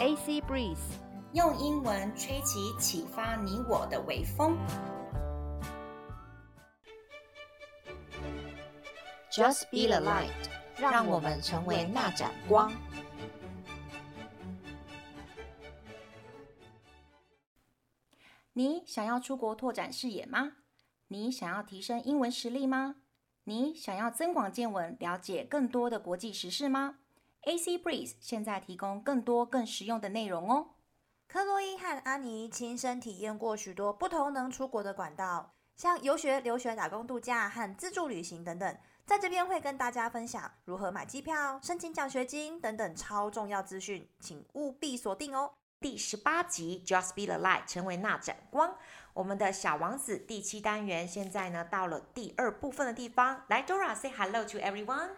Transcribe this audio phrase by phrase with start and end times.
[0.00, 0.78] AC Breeze，
[1.34, 4.56] 用英文吹起启发你我的微风。
[9.30, 10.30] Just be the light，
[10.78, 12.72] 让我们成为那盏光。
[18.54, 20.52] 你想要出国拓展视野吗？
[21.08, 22.96] 你想要提升英文实力吗？
[23.44, 26.99] 你想要增广见闻，了解更多的国际时事吗
[27.42, 30.74] ？AC Breeze 现在提供更多更实用的内容哦。
[31.28, 38.76] 克洛伊和安妮亲身体验过许多不同能出国的管道，像游学、留学、打工度假和自助旅行等等。
[39.06, 45.52] 在这边会跟大家分享如何买机票、申请奖学金等等超重要资讯，请务必锁定哦。
[45.80, 48.76] 第十八集，Just be the light，成为那盏光。
[49.14, 53.44] 我们的小王子第七单元现在呢到了第二部分的地方。
[53.48, 55.10] 来，Dora，say hello to everyone。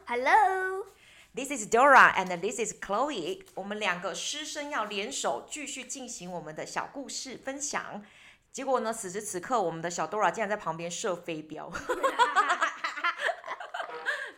[1.34, 3.42] Hello，this is Dora and this is Chloe。
[3.54, 8.05] 我们两个师生要联手继续进行我们的小故事分享。
[8.52, 11.70] 结果呢，此时此刻，我们的小 Dora 竟然在旁边射飞镖。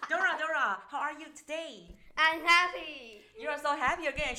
[0.08, 3.22] Dora，Dora，how are you today？I'm happy。
[3.36, 4.36] You are so happy again.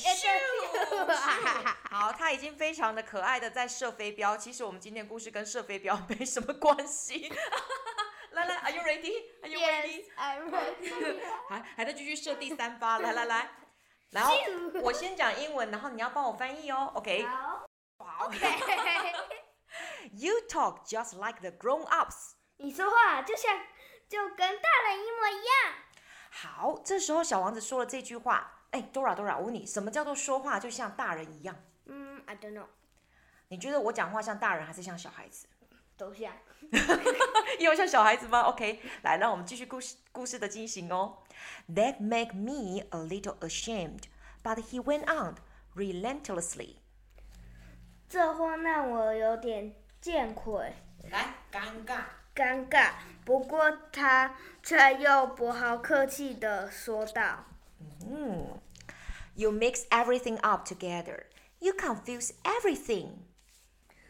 [1.90, 4.36] 好，他已经非常的可爱的在射飞镖。
[4.36, 7.30] 其实我们今天的故事跟射飞镖没什么关系。
[8.36, 9.24] 来来，Are you ready?
[9.40, 10.04] Are you ready?
[10.04, 11.20] Yes, I'm ready.
[11.48, 12.98] 还还在继续射第三发。
[12.98, 13.48] 来来来，
[14.10, 14.34] 然后
[14.82, 16.92] 我先讲英文，然后你要帮我翻译哦。
[16.94, 17.24] OK？
[17.24, 17.66] 好。
[18.28, 19.14] Okay.
[20.12, 22.32] You talk just like the grown-ups.
[22.58, 23.58] 你说话就像
[24.08, 25.74] 就跟大人一模一样。
[26.30, 28.52] 好，这时候小王子说了这句话。
[28.70, 31.56] 哎，Dora，Dora，我问你，什么叫做说话就像大人一样？
[31.86, 32.66] 嗯，I don't know。
[33.48, 35.48] 你觉得我讲话像大人还是像小孩子？
[35.96, 36.32] 都像。
[37.58, 41.18] 又像小孩子吗？OK，来，让我们继续故事故事的进行哦。
[41.68, 44.04] That make me a little ashamed,
[44.42, 45.36] but he went on
[45.74, 46.76] relentlessly。
[48.08, 50.72] 这话让我有点见愧。
[51.10, 52.00] 来，尴尬。
[52.34, 52.92] 尴尬。
[53.24, 57.44] 不过他却又不好客气的说道。
[58.06, 58.60] 嗯。
[59.34, 61.24] You mix everything up together.
[61.58, 63.25] You confuse everything.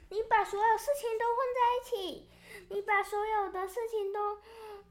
[0.09, 2.29] 你把所有事情都混在一起，
[2.71, 4.39] 你把所有的事情都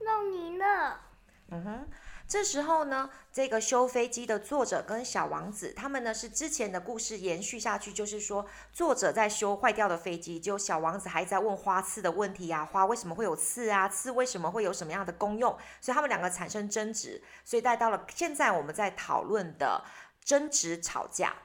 [0.04, 1.02] 弄赢了。
[1.50, 1.90] 嗯哼，
[2.28, 13.88] 这时候呢，这个修飞机的作者跟小王子，他们呢是之前的故事延续下去，就是说作者在修坏掉的飞机，就小王子还在问花刺的问题啊，花为什么会有刺啊？
[13.88, 15.58] 刺为什么会有什么样的功用？
[15.80, 19.84] 所以他们两个产生争执，所以带到了现在我们在讨论的。
[20.26, 21.36] 争执吵架，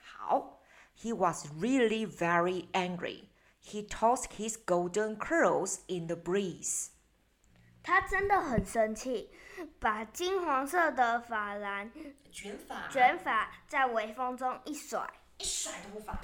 [0.00, 0.57] 好。
[0.97, 3.29] He was really very angry.
[3.59, 6.89] He tossed his golden curls in the breeze.
[7.81, 9.29] 他真的很生气，
[9.79, 11.91] 把金黄色的发簪
[12.31, 16.21] 卷发卷发在微风中一甩，一甩头发。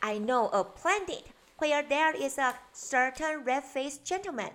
[0.00, 1.24] I know a planet
[1.58, 4.52] where there is a certain red-faced gentleman.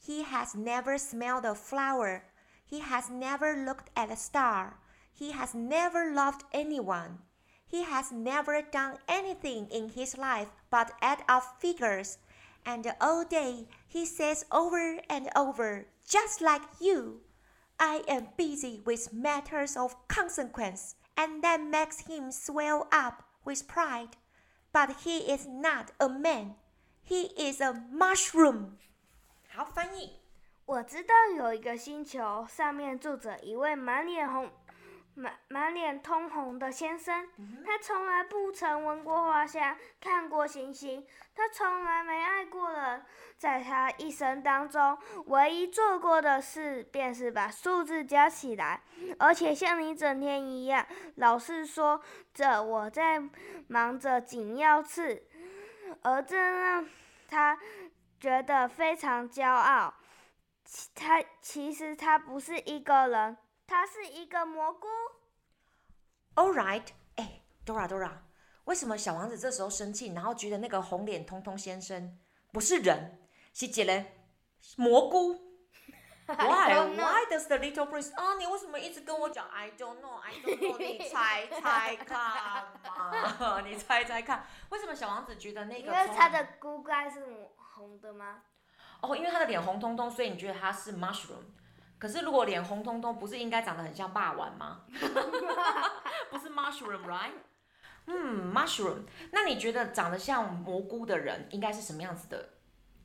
[0.00, 2.22] He has never smelled a flower.
[2.70, 4.74] He has never looked at a star.
[5.18, 7.18] He has never loved anyone.
[7.72, 12.18] He has never done anything in his life but add up figures.
[12.64, 17.20] And all day he says over and over, just like you,
[17.78, 20.96] I am busy with matters of consequence.
[21.16, 24.16] And that makes him swell up with pride.
[24.72, 26.54] But he is not a man.
[27.02, 28.78] He is a mushroom.
[29.50, 30.20] 好，翻译。
[30.66, 34.50] 我知道有一个星球，上面住着一位满脸红。
[35.15, 37.27] 满满脸通红的先生，
[37.63, 43.05] 他从来不曾闻过花香，看过星星，他从来没爱过人。
[43.37, 48.81] 在他一生当中，唯一做过的事便是把数字加起来，
[49.19, 50.85] 而且像你整天一样，
[51.15, 52.01] 老是说
[52.33, 53.21] 着我在
[53.67, 55.27] 忙着紧要事，
[56.01, 56.87] 而这让
[57.27, 57.59] 他
[58.19, 59.93] 觉得非常骄傲。
[60.95, 63.37] 他其实他不是一个人。
[63.67, 64.87] 它是一个蘑菇。
[66.35, 68.17] All right，哎，Dora，Dora，
[68.65, 72.17] 为什么小王子这时候生气，然后觉得那个红脸通通先生
[72.51, 73.19] 不是人，
[73.53, 74.05] 是一个
[74.77, 75.53] 蘑菇？
[76.25, 78.13] Why？Why does the little prince？
[78.15, 82.19] 啊，你为什么一直跟我讲？I don't know，I don't know，你猜猜看
[82.81, 85.87] 嘛， 你猜猜看，为什么小王子觉得那个？
[85.87, 88.43] 因为他的菇盖是红的吗？
[89.01, 91.43] 哦，因为他的脸红彤彤，所以你觉得他是 mushroom。
[92.03, 94.81] 可是如果脸红彤彤，不是应该长得很像霸王吗？
[96.29, 97.31] 不是 mushroom，right？
[98.07, 99.05] 嗯，mushroom。
[99.31, 102.49] 那你觉得长得像蘑菇的人应该是什么样子的？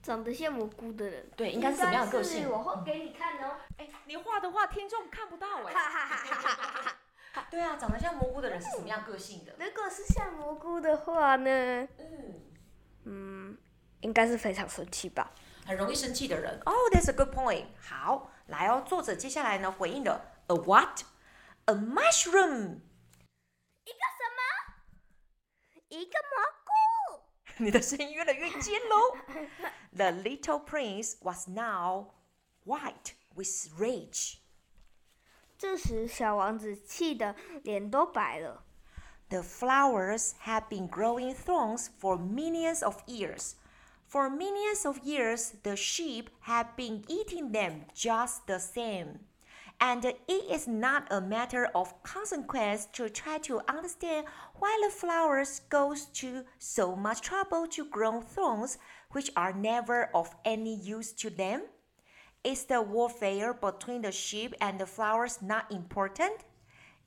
[0.02, 2.50] 长得像蘑菇的人，对，应该是什么样的个性？
[2.50, 3.58] 我会给你看哦。
[3.76, 5.72] 哎、欸，你画的话听众看不到哎。
[7.52, 9.52] 对啊，长得像蘑菇的人是什么样个性的？
[9.60, 11.86] 如果是像蘑菇的话呢？
[11.98, 12.34] 嗯，
[13.04, 13.56] 嗯，
[14.00, 15.30] 应该是非常生气吧。
[15.64, 16.60] 很容易生气的人。
[16.64, 17.66] Oh, that's a good point.
[17.80, 21.01] 好，来哦，作者接下来呢回应了 a what?
[21.65, 22.81] A mushroom.
[23.85, 24.41] 一个什么？
[25.89, 27.23] 一个蘑菇。
[27.57, 29.17] 你的声音越来越尖喽。
[29.95, 32.13] The little prince was now
[32.65, 34.37] white with rage.
[35.57, 38.65] 这时，小王子气得脸都白了。
[39.29, 43.53] The flowers had been growing thorns for millions of years.
[44.08, 49.18] For millions of years, the sheep have been eating them just the same.
[49.82, 55.60] And it is not a matter of consequence to try to understand why the flowers
[55.68, 58.78] goes to so much trouble to grow thorns
[59.10, 61.64] which are never of any use to them.
[62.42, 66.44] Is the warfare between the sheep and the flowers not important?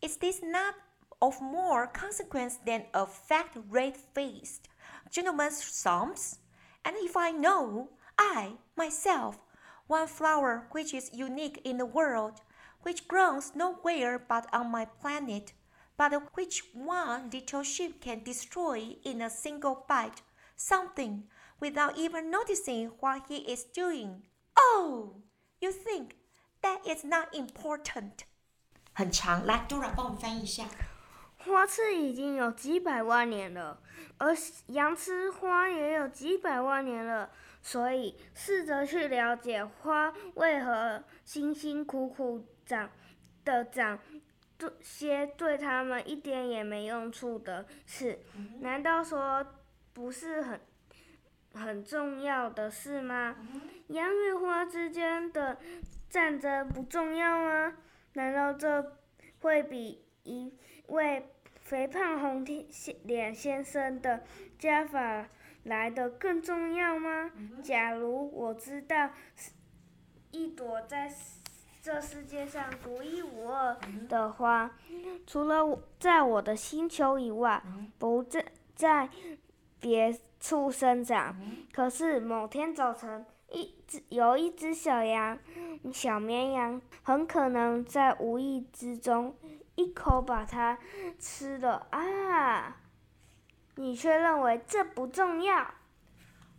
[0.03, 0.75] Is this not
[1.19, 4.69] of more consequence than a fat red-faced
[5.09, 6.37] gentleman's thumbs?
[6.84, 9.38] And if I know, I, myself,
[9.86, 12.40] one flower which is unique in the world,
[12.82, 15.52] which grows nowhere but on my planet,
[15.96, 20.22] but which one little sheep can destroy in a single bite,
[20.56, 21.24] something,
[21.58, 24.22] without even noticing what he is doing.
[24.58, 25.22] Oh,
[25.60, 26.16] you think
[26.62, 28.24] that is not important?
[28.94, 30.64] 很长，来，Dora 帮我们翻译一下。
[31.45, 33.79] 花刺已经有几百万年了，
[34.17, 34.35] 而
[34.67, 37.29] 羊吃花也有几百万年了，
[37.61, 42.89] 所以试着去了解花为何辛辛苦苦长
[43.43, 43.99] 的长
[44.57, 48.19] 这些对他们一点也没用处的事，
[48.59, 49.45] 难道说
[49.93, 50.61] 不是很
[51.53, 53.35] 很重要的事吗？
[53.87, 55.57] 羊与花之间的
[56.09, 57.73] 战争不重要吗？
[58.13, 58.97] 难道这
[59.39, 60.53] 会比一
[60.91, 61.25] 位
[61.61, 62.45] 肥胖红
[63.03, 64.23] 脸先生的
[64.59, 65.25] 加法
[65.63, 67.31] 来的更重要吗？
[67.63, 69.09] 假如我知道
[70.31, 71.09] 一朵在
[71.81, 73.77] 这世界上独一无二
[74.09, 74.69] 的花，
[75.25, 77.63] 除了在我的星球以外，
[77.97, 78.45] 不在
[78.75, 79.09] 在
[79.79, 81.35] 别处生长。
[81.71, 85.39] 可是某天早晨，一只有一只小羊，
[85.93, 89.35] 小绵羊，很可能在无意之中
[89.81, 90.77] 一口把它
[91.19, 92.77] 吃了啊！
[93.75, 95.73] 你却认为这不重要？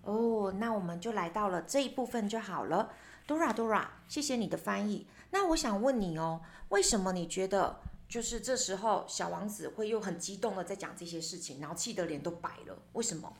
[0.03, 2.93] 哦，那我们就来到了这一部分就好了。
[3.29, 5.07] Dora Dora，谢谢你的翻译。
[5.31, 12.77] 那我想问你哦，为什么你觉得就是这时候小王子会又很激动的在讲这些事情，然后气得脸都白了？
[12.95, 13.33] 为什么？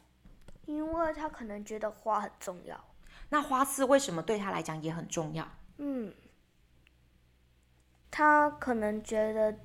[0.67, 2.79] 因为他可能觉得花很重要。
[3.31, 5.49] 那花刺为什么对他来讲也很重要？
[5.79, 6.15] 嗯，
[8.11, 9.59] 他可能觉得，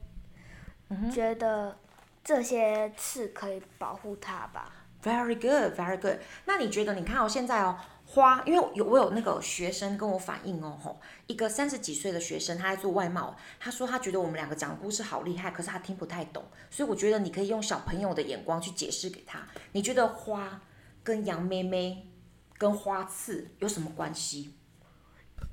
[0.90, 1.78] 嗯、觉得
[2.24, 4.72] 这些刺可以保护它吧。
[5.04, 6.18] Very good, very good。
[6.46, 6.94] 那你觉得？
[6.96, 19.40] 你看哦，现在哦，花，因为有我有那个学生跟我反映哦，吼，一个三十几岁的学生，他在做外贸，他说他觉得我们两个讲的故事好厉害，可是他听不太懂，所以我觉得你可以用小朋友的眼光去解释给他。
[19.74, 20.60] 你觉得花
[21.04, 22.10] 跟羊妹妹
[22.58, 24.56] 跟花刺有什么关系？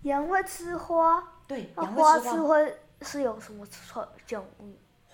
[0.02, 4.44] 羊会吃花，对，那羊会吃花，花刺会是有什么作用？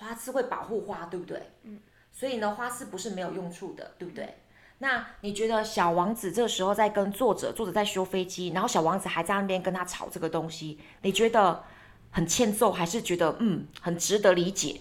[0.00, 1.50] 花刺会保护花，对不对？
[1.62, 1.80] 嗯。
[2.10, 4.42] 所以呢，花刺不是没有用处的，对不对？
[4.78, 11.62] 那你觉得小王子这时候在跟作者，作者在修飞机，然后小王子还在那边跟他吵这个东西，你觉得
[12.10, 14.80] 很欠揍，还是觉得嗯很值得理解？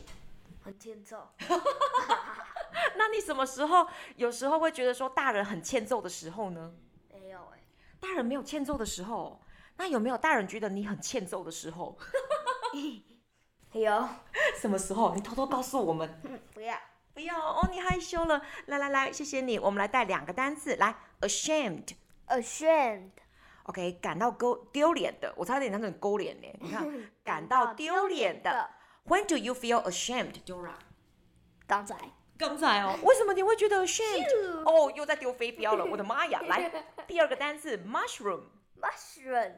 [0.64, 1.30] 很欠揍。
[2.98, 3.86] 那你什么时候
[4.16, 6.72] 有时候会觉得说大人很欠揍的时候呢？
[7.14, 7.60] 没有哎，
[8.00, 9.40] 大人没有欠揍的时候，
[9.78, 11.98] 那有没有大人觉得你很欠揍的时候？
[13.74, 14.10] 有。
[14.60, 15.14] 什么时候？
[15.14, 16.22] 你偷偷告诉我们。
[16.24, 16.76] 嗯，不要。
[17.14, 18.42] 不要哦，你害羞了。
[18.68, 19.60] 来来来，谢谢你。
[19.60, 23.12] 我们来带两个单词，来，ashamed，ashamed。
[23.64, 26.48] OK，感到勾丢脸的，我差点讲成勾脸呢。
[26.62, 26.88] 你看，
[27.24, 28.70] 感到丢脸的。
[29.06, 30.74] When do you feel ashamed, Dora？
[31.68, 31.96] 刚才。
[32.38, 34.64] 刚才哦，为什么你会觉得 ashamed？
[34.64, 36.42] 哦，又在丢飞镖了，我的妈呀！
[36.48, 36.72] 来，
[37.06, 38.44] 第二个单词，mushroom。
[38.80, 39.56] mushroom。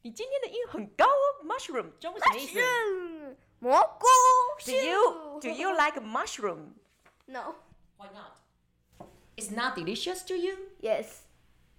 [0.00, 3.11] 你今天的音很高哦，mushroom，中文什么意思？mushroom，
[3.61, 4.05] 蘑菇。
[4.65, 7.55] Do you do you like mushroom？No.
[7.97, 8.37] Why not?
[9.35, 10.57] It's not delicious to you?
[10.81, 11.07] Yes.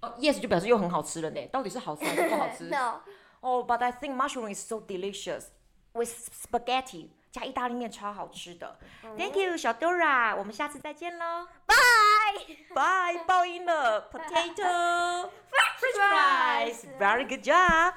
[0.01, 1.45] 哦、oh,，Yes 就表示又很好吃了呢。
[1.53, 2.65] 到底是好吃还是不好吃？
[2.65, 3.01] No.
[3.41, 5.47] Oh, but I think mushroom is so delicious
[5.93, 8.79] with spaghetti，加意大利面超好吃的。
[9.03, 9.19] Mm -hmm.
[9.19, 11.49] Thank you，小 Dora，我们下次再见喽。
[11.67, 12.57] Bye.
[12.75, 14.09] Bye，爆音了。
[14.11, 17.95] Potato，French fries，Very good job。